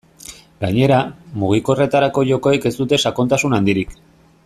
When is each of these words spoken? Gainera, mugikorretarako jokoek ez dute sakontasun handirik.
Gainera, 0.63 1.01
mugikorretarako 1.43 2.25
jokoek 2.31 2.67
ez 2.71 2.73
dute 2.83 3.01
sakontasun 3.09 3.59
handirik. 3.59 3.95